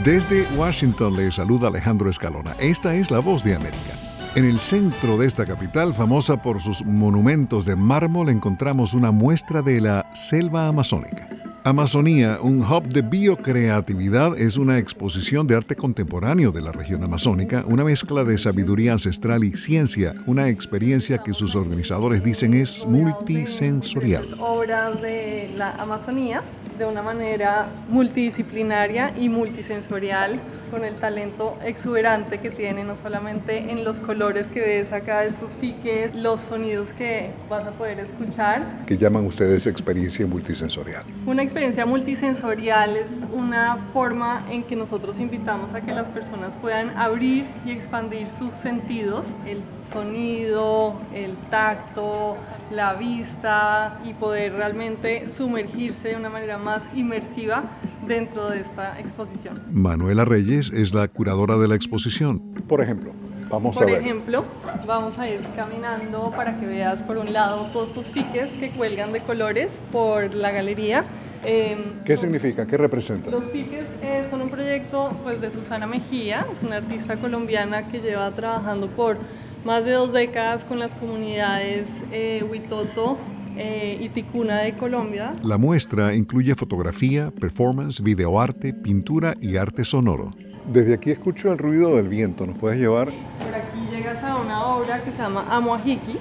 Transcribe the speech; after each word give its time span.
Desde 0.00 0.46
Washington 0.56 1.14
le 1.16 1.30
saluda 1.30 1.68
Alejandro 1.68 2.08
Escalona. 2.08 2.56
Esta 2.58 2.94
es 2.96 3.10
la 3.10 3.20
voz 3.20 3.44
de 3.44 3.54
América. 3.54 3.92
En 4.34 4.46
el 4.46 4.58
centro 4.58 5.18
de 5.18 5.26
esta 5.26 5.44
capital, 5.44 5.94
famosa 5.94 6.38
por 6.38 6.60
sus 6.60 6.84
monumentos 6.84 7.66
de 7.66 7.76
mármol, 7.76 8.30
encontramos 8.30 8.94
una 8.94 9.12
muestra 9.12 9.60
de 9.60 9.80
la 9.82 10.06
selva 10.14 10.66
amazónica. 10.66 11.28
Amazonía, 11.64 12.38
un 12.42 12.60
hub 12.60 12.88
de 12.88 13.02
biocreatividad, 13.02 14.36
es 14.36 14.56
una 14.56 14.78
exposición 14.78 15.46
de 15.46 15.54
arte 15.54 15.76
contemporáneo 15.76 16.50
de 16.50 16.60
la 16.60 16.72
región 16.72 17.04
amazónica, 17.04 17.64
una 17.68 17.84
mezcla 17.84 18.24
de 18.24 18.36
sabiduría 18.36 18.90
ancestral 18.90 19.44
y 19.44 19.52
ciencia, 19.52 20.12
una 20.26 20.48
experiencia 20.48 21.18
que 21.18 21.32
sus 21.32 21.54
organizadores 21.54 22.24
dicen 22.24 22.54
es 22.54 22.84
multisensorial. 22.84 24.24
Obras 24.40 25.00
de 25.00 25.52
la 25.56 25.70
Amazonía 25.74 26.42
de 26.78 26.86
una 26.86 27.02
manera 27.02 27.68
multidisciplinaria 27.88 29.14
y 29.16 29.28
multisensorial, 29.28 30.40
con 30.70 30.84
el 30.84 30.94
talento 30.94 31.58
exuberante 31.64 32.38
que 32.38 32.48
tiene, 32.48 32.82
no 32.82 32.96
solamente 32.96 33.70
en 33.70 33.84
los 33.84 33.98
colores 33.98 34.48
que 34.48 34.60
ves 34.60 34.90
acá 34.90 35.24
estos 35.24 35.52
fiques, 35.60 36.14
los 36.14 36.40
sonidos 36.40 36.88
que 36.96 37.30
vas 37.50 37.66
a 37.66 37.72
poder 37.72 38.00
escuchar. 38.00 38.64
¿Qué 38.86 38.96
llaman 38.96 39.26
ustedes 39.26 39.66
experiencia 39.66 40.26
multisensorial? 40.26 41.04
Una 41.26 41.42
experiencia 41.52 41.84
multisensorial 41.84 42.96
es 42.96 43.10
una 43.30 43.76
forma 43.92 44.42
en 44.50 44.62
que 44.62 44.74
nosotros 44.74 45.20
invitamos 45.20 45.74
a 45.74 45.82
que 45.82 45.92
las 45.92 46.08
personas 46.08 46.56
puedan 46.56 46.96
abrir 46.96 47.44
y 47.66 47.72
expandir 47.72 48.28
sus 48.30 48.54
sentidos, 48.54 49.26
el 49.46 49.60
sonido, 49.92 50.94
el 51.12 51.36
tacto, 51.50 52.38
la 52.70 52.94
vista 52.94 54.00
y 54.02 54.14
poder 54.14 54.54
realmente 54.54 55.28
sumergirse 55.28 56.08
de 56.08 56.16
una 56.16 56.30
manera 56.30 56.56
más 56.56 56.84
inmersiva 56.94 57.64
dentro 58.08 58.48
de 58.48 58.60
esta 58.60 58.98
exposición. 58.98 59.60
Manuela 59.70 60.24
Reyes 60.24 60.70
es 60.70 60.94
la 60.94 61.06
curadora 61.06 61.58
de 61.58 61.68
la 61.68 61.74
exposición. 61.74 62.38
Por 62.66 62.80
ejemplo, 62.80 63.12
vamos 63.50 63.76
por 63.76 63.82
a 63.82 63.86
ver. 63.90 64.00
ejemplo, 64.00 64.46
vamos 64.86 65.18
a 65.18 65.28
ir 65.28 65.42
caminando 65.54 66.32
para 66.34 66.58
que 66.58 66.64
veas 66.64 67.02
por 67.02 67.18
un 67.18 67.30
lado 67.30 67.66
todos 67.74 67.90
estos 67.90 68.06
fiques 68.08 68.52
que 68.54 68.70
cuelgan 68.70 69.12
de 69.12 69.20
colores 69.20 69.82
por 69.92 70.34
la 70.34 70.50
galería. 70.50 71.04
Eh, 71.44 71.76
¿Qué 72.04 72.16
significa? 72.16 72.66
¿Qué 72.66 72.76
representa? 72.76 73.30
Los 73.30 73.44
fiques 73.46 73.86
eh, 74.02 74.24
son 74.30 74.42
un 74.42 74.50
proyecto 74.50 75.16
pues, 75.22 75.40
de 75.40 75.50
Susana 75.50 75.86
Mejía, 75.86 76.46
es 76.52 76.62
una 76.62 76.76
artista 76.76 77.16
colombiana 77.16 77.88
que 77.88 78.00
lleva 78.00 78.30
trabajando 78.30 78.86
por 78.88 79.16
más 79.64 79.84
de 79.84 79.92
dos 79.92 80.12
décadas 80.12 80.64
con 80.64 80.78
las 80.78 80.94
comunidades 80.94 82.04
eh, 82.12 82.44
Huitoto 82.48 83.18
eh, 83.56 83.98
y 84.00 84.08
Ticuna 84.08 84.58
de 84.58 84.74
Colombia. 84.74 85.34
La 85.42 85.58
muestra 85.58 86.14
incluye 86.14 86.54
fotografía, 86.54 87.30
performance, 87.30 88.02
videoarte, 88.02 88.72
pintura 88.72 89.34
y 89.40 89.56
arte 89.56 89.84
sonoro. 89.84 90.32
Desde 90.72 90.94
aquí 90.94 91.10
escucho 91.10 91.52
el 91.52 91.58
ruido 91.58 91.96
del 91.96 92.08
viento, 92.08 92.46
¿nos 92.46 92.56
puedes 92.56 92.78
llevar? 92.78 93.06
Por 93.08 93.54
aquí 93.54 93.78
llegas 93.90 94.22
a 94.22 94.36
una 94.36 94.64
obra 94.66 95.02
que 95.02 95.10
se 95.10 95.18
llama 95.18 95.44
Amoahiki, 95.50 96.18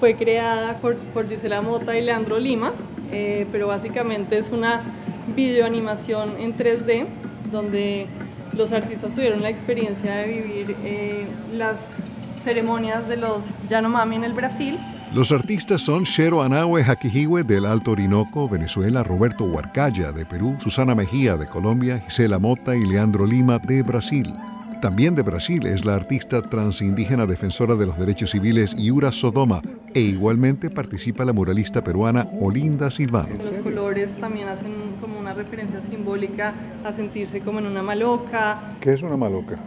fue 0.00 0.14
creada 0.14 0.74
por, 0.74 0.96
por 0.96 1.28
Gisela 1.28 1.62
Mota 1.62 1.96
y 1.96 2.04
Leandro 2.04 2.38
Lima, 2.38 2.72
eh, 3.10 3.46
pero 3.50 3.66
básicamente 3.66 4.38
es 4.38 4.50
una 4.50 4.82
videoanimación 5.34 6.30
en 6.38 6.56
3D 6.56 7.06
donde 7.52 8.06
los 8.56 8.72
artistas 8.72 9.14
tuvieron 9.14 9.42
la 9.42 9.50
experiencia 9.50 10.16
de 10.16 10.28
vivir 10.28 10.76
eh, 10.82 11.26
las 11.54 11.78
ceremonias 12.42 13.08
de 13.08 13.16
los 13.16 13.44
Yanomami 13.68 14.16
en 14.16 14.24
el 14.24 14.32
Brasil. 14.32 14.78
Los 15.12 15.32
artistas 15.32 15.80
son 15.80 16.04
Shero 16.04 16.42
Anahue 16.42 16.84
Jaquijiwe 16.84 17.42
del 17.42 17.64
Alto 17.64 17.92
Orinoco, 17.92 18.48
Venezuela, 18.48 19.02
Roberto 19.02 19.44
Huarcaya 19.44 20.12
de 20.12 20.26
Perú, 20.26 20.56
Susana 20.60 20.94
Mejía 20.94 21.36
de 21.36 21.46
Colombia, 21.46 22.00
Gisela 22.00 22.38
Mota 22.38 22.76
y 22.76 22.84
Leandro 22.84 23.24
Lima 23.24 23.58
de 23.58 23.82
Brasil. 23.82 24.34
También 24.80 25.16
de 25.16 25.22
Brasil 25.22 25.66
es 25.66 25.84
la 25.84 25.96
artista 25.96 26.40
transindígena 26.40 27.26
defensora 27.26 27.74
de 27.74 27.84
los 27.84 27.98
derechos 27.98 28.30
civiles 28.30 28.76
Yura 28.76 29.10
Sodoma 29.10 29.60
e 29.92 29.98
igualmente 29.98 30.70
participa 30.70 31.24
la 31.24 31.32
muralista 31.32 31.82
peruana 31.82 32.28
Olinda 32.40 32.88
Silvano. 32.88 33.30
Los 33.38 33.50
colores 33.58 34.12
también 34.20 34.46
hacen 34.46 34.72
como 35.00 35.18
una 35.18 35.34
referencia 35.34 35.80
simbólica 35.80 36.52
a 36.84 36.92
sentirse 36.92 37.40
como 37.40 37.58
en 37.58 37.66
una 37.66 37.82
maloca. 37.82 38.76
¿Qué 38.78 38.92
es 38.92 39.02
una 39.02 39.16
maloca? 39.16 39.58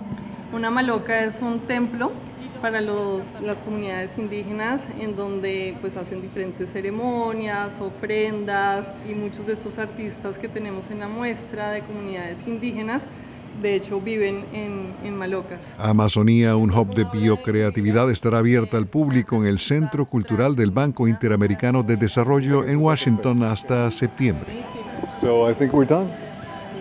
Una 0.54 0.72
maloca 0.72 1.26
es 1.26 1.42
un 1.42 1.60
templo 1.60 2.14
para 2.62 2.80
los, 2.80 3.26
las 3.44 3.58
comunidades 3.58 4.12
indígenas 4.18 4.86
en 4.98 5.18
donde 5.18 5.76
pues 5.82 5.98
hacen 5.98 6.22
diferentes 6.22 6.72
ceremonias, 6.72 7.82
ofrendas 7.82 8.90
y 9.10 9.14
muchos 9.14 9.46
de 9.46 9.54
estos 9.54 9.78
artistas 9.78 10.38
que 10.38 10.48
tenemos 10.48 10.90
en 10.90 11.00
la 11.00 11.10
muestra 11.10 11.72
de 11.72 11.82
comunidades 11.82 12.38
indígenas 12.48 13.04
de 13.62 13.76
hecho 13.76 14.00
viven 14.02 14.46
en, 14.54 14.94
en, 15.04 15.18
Malocas. 15.18 15.60
Amazonía, 15.78 16.56
un 16.56 16.72
hub 16.72 16.94
de 16.94 17.06
biocreatividad, 17.06 18.10
estará 18.10 18.40
abierta 18.40 18.78
al 18.78 18.88
público 18.88 19.36
en 19.38 19.46
el 19.46 19.60
Centro 19.60 20.06
Cultural 20.06 20.56
del 20.56 20.72
Banco 20.72 21.08
Interamericano 21.08 21.84
de 21.84 21.98
Desarrollo 21.98 22.66
en 22.66 22.78
Washington 22.78 23.44
hasta 23.44 23.90
septiembre. 23.92 24.64
So 25.20 25.50
I 25.50 25.54
think 25.54 25.74
we're 25.74 25.88
done. 25.88 26.10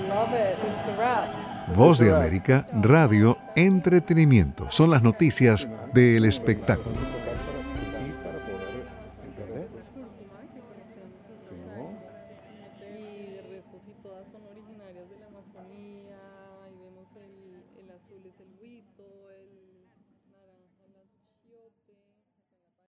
Love 0.09 0.31
it. 0.33 0.57
It's 0.59 0.89
a 0.89 0.97
wrap. 0.99 1.77
Voz 1.77 1.99
de 1.99 2.11
América, 2.11 2.67
Radio, 2.83 3.39
Entretenimiento. 3.55 4.67
Son 4.71 4.91
las 4.91 5.03
noticias 5.03 5.69
del 5.95 6.25
espectáculo. 6.25 6.97
Es 18.31 18.41
el 18.41 18.55
huito, 18.61 19.31
el 19.31 19.70